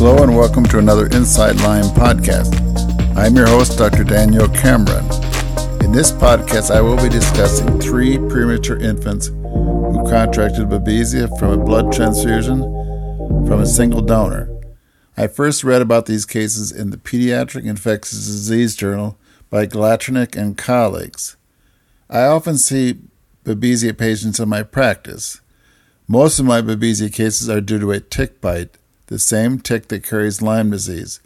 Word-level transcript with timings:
Hello 0.00 0.22
and 0.22 0.34
welcome 0.34 0.64
to 0.64 0.78
another 0.78 1.08
Inside 1.08 1.60
Lyme 1.60 1.84
podcast. 1.92 2.56
I'm 3.18 3.36
your 3.36 3.46
host, 3.46 3.76
Dr. 3.76 4.02
Daniel 4.02 4.48
Cameron. 4.48 5.04
In 5.84 5.92
this 5.92 6.10
podcast, 6.10 6.74
I 6.74 6.80
will 6.80 6.96
be 6.96 7.10
discussing 7.10 7.78
three 7.78 8.16
premature 8.16 8.78
infants 8.78 9.26
who 9.26 10.02
contracted 10.08 10.70
babesia 10.70 11.38
from 11.38 11.52
a 11.52 11.62
blood 11.62 11.92
transfusion 11.92 12.62
from 13.46 13.60
a 13.60 13.66
single 13.66 14.00
donor. 14.00 14.48
I 15.18 15.26
first 15.26 15.64
read 15.64 15.82
about 15.82 16.06
these 16.06 16.24
cases 16.24 16.72
in 16.72 16.88
the 16.88 16.96
Pediatric 16.96 17.66
Infectious 17.66 18.24
Disease 18.24 18.74
Journal 18.76 19.18
by 19.50 19.66
Glanternik 19.66 20.34
and 20.34 20.56
colleagues. 20.56 21.36
I 22.08 22.22
often 22.22 22.56
see 22.56 23.00
babesia 23.44 23.98
patients 23.98 24.40
in 24.40 24.48
my 24.48 24.62
practice. 24.62 25.42
Most 26.08 26.38
of 26.38 26.46
my 26.46 26.62
babesia 26.62 27.12
cases 27.12 27.50
are 27.50 27.60
due 27.60 27.78
to 27.78 27.92
a 27.92 28.00
tick 28.00 28.40
bite 28.40 28.78
the 29.10 29.18
same 29.18 29.58
tick 29.58 29.88
that 29.88 30.02
carries 30.02 30.40
Lyme 30.40 30.70
disease. 30.70 31.20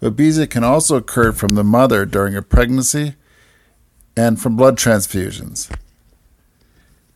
Babesia 0.00 0.48
can 0.48 0.62
also 0.62 0.96
occur 0.96 1.32
from 1.32 1.54
the 1.54 1.64
mother 1.64 2.06
during 2.06 2.36
a 2.36 2.42
pregnancy 2.42 3.14
and 4.16 4.40
from 4.40 4.56
blood 4.56 4.76
transfusions. 4.76 5.74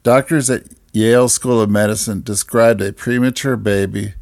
Doctors 0.02 0.48
at 0.48 0.64
Yale 0.92 1.28
School 1.28 1.60
of 1.60 1.68
Medicine 1.68 2.22
described 2.22 2.80
a 2.80 2.92
premature 2.92 3.56
baby 3.56 4.14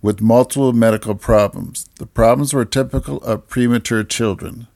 with 0.00 0.20
multiple 0.20 0.72
medical 0.72 1.14
problems. 1.14 1.88
The 1.98 2.06
problems 2.06 2.54
were 2.54 2.64
typical 2.64 3.18
of 3.18 3.48
premature 3.48 4.04
children. 4.04 4.68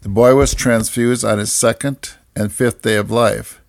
The 0.00 0.08
boy 0.08 0.34
was 0.36 0.54
transfused 0.54 1.24
on 1.24 1.38
his 1.38 1.52
second 1.52 2.14
and 2.34 2.52
fifth 2.52 2.80
day 2.82 2.96
of 2.96 3.10
life. 3.10 3.60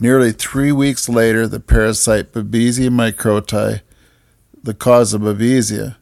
Nearly 0.00 0.32
three 0.32 0.72
weeks 0.72 1.08
later, 1.08 1.46
the 1.46 1.60
parasite 1.60 2.32
Babesia 2.32 2.88
microti 2.88 3.82
the 4.62 4.74
cause 4.74 5.14
of 5.14 5.22
babesia, 5.22 5.96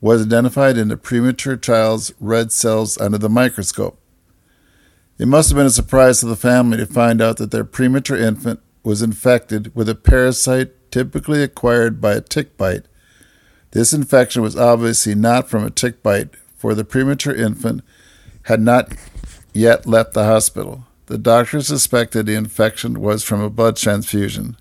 was 0.00 0.22
identified 0.22 0.76
in 0.76 0.88
the 0.88 0.96
premature 0.96 1.56
child's 1.56 2.12
red 2.20 2.52
cells 2.52 2.98
under 2.98 3.18
the 3.18 3.28
microscope. 3.28 4.00
It 5.18 5.28
must 5.28 5.50
have 5.50 5.56
been 5.56 5.66
a 5.66 5.70
surprise 5.70 6.20
to 6.20 6.26
the 6.26 6.36
family 6.36 6.78
to 6.78 6.86
find 6.86 7.20
out 7.20 7.36
that 7.36 7.50
their 7.50 7.64
premature 7.64 8.16
infant 8.16 8.60
was 8.82 9.02
infected 9.02 9.74
with 9.74 9.88
a 9.88 9.94
parasite 9.94 10.90
typically 10.90 11.42
acquired 11.42 12.00
by 12.00 12.14
a 12.14 12.20
tick 12.20 12.56
bite. 12.56 12.86
This 13.72 13.92
infection 13.92 14.42
was 14.42 14.56
obviously 14.56 15.14
not 15.14 15.48
from 15.48 15.64
a 15.64 15.70
tick 15.70 16.02
bite, 16.02 16.30
for 16.56 16.74
the 16.74 16.84
premature 16.84 17.34
infant 17.34 17.82
had 18.44 18.60
not 18.60 18.94
yet 19.52 19.86
left 19.86 20.14
the 20.14 20.24
hospital. 20.24 20.86
The 21.06 21.18
doctors 21.18 21.68
suspected 21.68 22.26
the 22.26 22.34
infection 22.34 23.00
was 23.00 23.22
from 23.22 23.40
a 23.40 23.50
blood 23.50 23.76
transfusion. 23.76 24.56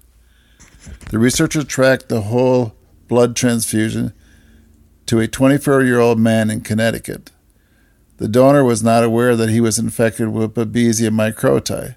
The 1.10 1.20
researchers 1.20 1.66
tracked 1.66 2.10
the 2.10 2.22
whole 2.22 2.76
blood 3.10 3.36
transfusion 3.36 4.14
to 5.08 5.20
a 5.20 5.28
24 5.28 5.84
year 5.84 6.00
old 6.00 6.20
man 6.20 6.50
in 6.50 6.62
Connecticut. 6.62 7.32
The 8.18 8.28
donor 8.28 8.64
was 8.64 8.84
not 8.84 9.04
aware 9.04 9.36
that 9.36 9.50
he 9.50 9.60
was 9.60 9.80
infected 9.80 10.30
with 10.30 10.54
Babesia 10.54 11.10
microti. 11.10 11.96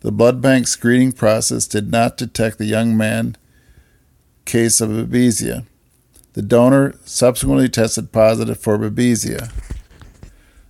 The 0.00 0.12
blood 0.12 0.40
bank 0.40 0.68
screening 0.68 1.12
process 1.12 1.66
did 1.66 1.90
not 1.90 2.16
detect 2.16 2.58
the 2.58 2.66
young 2.66 2.96
man 2.96 3.36
case 4.44 4.80
of 4.80 4.90
Babesia. 4.90 5.64
The 6.34 6.42
donor 6.42 6.94
subsequently 7.04 7.68
tested 7.68 8.12
positive 8.12 8.60
for 8.60 8.78
Babesia. 8.78 9.50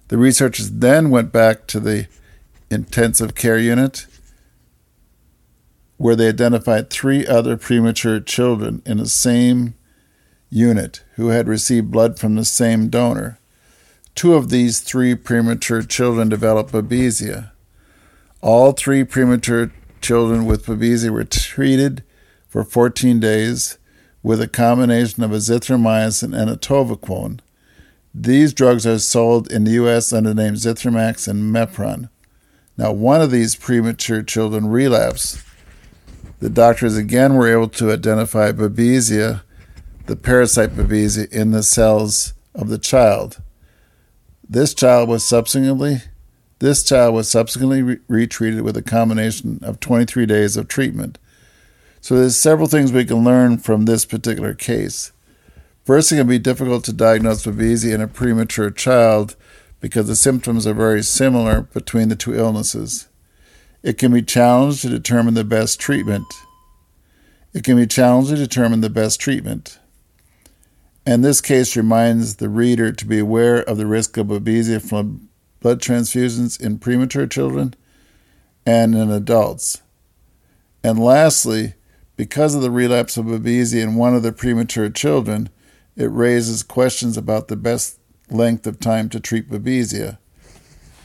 The 0.09 0.17
researchers 0.17 0.71
then 0.71 1.11
went 1.11 1.33
back 1.33 1.67
to 1.67 1.81
the 1.81 2.07
intensive 2.71 3.35
care 3.35 3.59
unit 3.59 4.07
where 5.97 6.17
they 6.17 6.29
identified 6.29 6.91
three 6.91 7.27
other 7.27 7.57
premature 7.57 8.21
children 8.21 8.83
in 8.85 8.99
the 8.99 9.09
same 9.09 9.75
unit 10.51 11.03
who 11.15 11.29
had 11.29 11.49
received 11.49 11.91
blood 11.91 12.19
from 12.19 12.35
the 12.35 12.45
same 12.45 12.89
donor. 12.89 13.39
Two 14.15 14.35
of 14.35 14.49
these 14.49 14.81
three 14.81 15.15
premature 15.15 15.83
children 15.83 16.29
developed 16.29 16.73
babesia. 16.73 17.51
All 18.41 18.73
three 18.73 19.05
premature 19.05 19.73
children 20.01 20.47
with 20.47 20.67
babesia 20.67 21.11
were 21.11 21.25
treated 21.25 22.03
for 22.49 22.65
14 22.65 23.21
days 23.21 23.79
with 24.23 24.41
a 24.41 24.49
combination 24.49 25.23
of 25.23 25.31
azithromycin 25.31 26.37
and 26.37 26.51
atovaquone. 26.51 27.41
These 28.19 28.55
drugs 28.55 28.87
are 28.87 28.99
sold 28.99 29.53
in 29.53 29.65
the 29.65 29.73
U.S. 29.73 30.11
under 30.11 30.33
the 30.33 30.43
name 30.43 30.55
Zithromax 30.55 31.29
and 31.29 31.55
Mepron. 31.55 32.09
Now, 32.79 32.93
one 32.93 33.21
of 33.21 33.31
these 33.31 33.55
premature 33.55 34.23
children 34.23 34.69
relapsed 34.69 35.37
the 36.41 36.51
doctors 36.51 36.97
again 36.97 37.35
were 37.35 37.51
able 37.51 37.69
to 37.69 37.93
identify 37.93 38.53
babesia, 38.53 39.43
the 40.07 40.17
parasite 40.17 40.71
babesia, 40.71 41.31
in 41.33 41.51
the 41.51 41.63
cells 41.63 42.35
of 42.55 42.69
the 42.69 42.79
child. 42.79 43.43
This 44.49 44.75
child 44.75 45.09
was 45.09 45.25
subsequently 45.25 46.03
this 46.59 46.83
child 46.83 47.15
was 47.15 47.29
subsequently 47.29 47.83
re- 47.83 47.99
retreated 48.09 48.63
with 48.63 48.77
a 48.77 48.83
combination 48.83 49.59
of 49.63 49.81
23 49.81 50.25
days 50.27 50.57
of 50.57 50.69
treatment. 50.69 51.19
So 52.01 52.17
there's 52.17 52.37
several 52.37 52.69
things 52.69 52.93
we 52.93 53.05
can 53.05 53.25
learn 53.25 53.59
from 53.59 53.85
this 53.85 54.07
particular 54.07 54.55
case. 54.55 55.13
First, 55.85 56.11
it 56.13 56.17
can 56.17 56.27
be 56.27 56.39
difficult 56.39 56.85
to 56.85 56.93
diagnose 56.93 57.45
babesia 57.45 57.95
in 57.95 58.01
a 58.01 58.09
premature 58.09 58.71
child 58.71 59.37
because 59.81 60.07
the 60.07 60.17
symptoms 60.17 60.67
are 60.67 60.75
very 60.75 61.03
similar 61.03 61.63
between 61.63 62.09
the 62.09 62.17
two 62.17 62.35
illnesses. 62.35 63.09
It 63.87 63.99
can 63.99 64.13
be 64.13 64.21
challenged 64.21 64.83
to 64.83 64.89
determine 64.89 65.35
the 65.35 65.45
best 65.45 65.79
treatment. 65.79 66.27
It 67.55 67.63
can 67.63 67.77
be 67.77 67.87
challenged 67.87 68.31
to 68.31 68.37
determine 68.37 68.81
the 68.81 68.91
best 68.91 69.21
treatment. 69.21 69.79
And 71.07 71.25
this 71.25 71.41
case 71.41 71.77
reminds 71.77 72.37
the 72.37 72.49
reader 72.49 72.91
to 72.91 73.07
be 73.07 73.21
aware 73.21 73.59
of 73.59 73.77
the 73.77 73.87
risk 73.87 74.17
of 74.17 74.27
babesia 74.27 74.83
from 74.83 75.29
blood 75.61 75.81
transfusions 75.81 76.61
in 76.61 76.81
premature 76.81 77.29
children 77.29 77.75
and 78.67 78.97
in 78.97 79.09
adults. 79.09 79.83
And 80.83 80.99
lastly, 80.99 81.75
because 82.17 82.57
of 82.57 82.63
the 82.63 82.73
relapse 82.73 83.17
of 83.17 83.27
babesia 83.27 83.85
in 83.85 83.95
one 83.95 84.17
of 84.17 84.25
the 84.25 84.33
premature 84.33 84.91
children, 84.91 85.49
it 85.95 86.11
raises 86.11 86.65
questions 86.65 87.17
about 87.17 87.47
the 87.47 87.55
best 87.55 88.01
length 88.31 88.67
of 88.67 88.81
time 88.81 89.09
to 89.11 89.21
treat 89.21 89.49
babesia. 89.49 90.19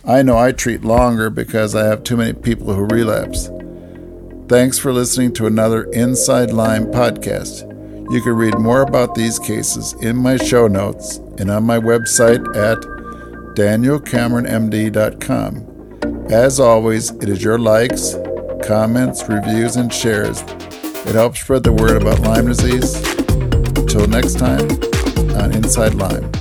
I 0.03 0.23
know 0.23 0.35
I 0.38 0.51
treat 0.51 0.84
longer 0.84 1.29
because 1.29 1.73
I 1.75 1.85
have 1.85 2.03
too 2.03 2.17
many 2.17 2.34
people 2.34 2.73
who 2.73 2.85
relapse. 2.85 3.50
Thanks 4.47 4.79
for 4.79 4.91
listening 4.91 5.31
to 5.34 5.45
another 5.45 5.84
Inside 5.91 6.51
Lyme 6.51 6.88
podcast. 6.88 7.69
You 8.12 8.19
can 8.22 8.34
read 8.34 8.57
more 8.57 8.81
about 8.81 9.13
these 9.16 9.38
cases 9.38 9.94
in 10.01 10.17
my 10.17 10.38
show 10.38 10.67
notes 10.67 11.17
and 11.38 11.51
on 11.51 11.63
my 11.63 11.79
website 11.79 12.44
at 12.57 12.79
danielcameronmd.com. 13.56 16.31
As 16.31 16.59
always, 16.59 17.12
it 17.12 17.29
is 17.29 17.44
your 17.44 17.59
likes, 17.59 18.16
comments, 18.63 19.29
reviews, 19.29 19.75
and 19.75 19.94
shares 19.94 20.41
that 20.41 21.13
help 21.13 21.38
spread 21.38 21.62
the 21.63 21.72
word 21.72 22.01
about 22.01 22.22
Lyme 22.22 22.47
disease. 22.47 22.95
Until 23.78 24.07
next 24.07 24.39
time 24.39 24.68
on 25.38 25.53
Inside 25.53 25.94
Lyme. 25.94 26.31